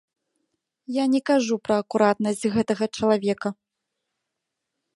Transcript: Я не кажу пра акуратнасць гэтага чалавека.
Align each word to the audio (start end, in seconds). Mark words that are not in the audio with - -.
Я 1.01 1.05
не 1.13 1.19
кажу 1.31 1.55
пра 1.67 1.75
акуратнасць 1.85 2.47
гэтага 2.55 2.85
чалавека. 3.01 3.49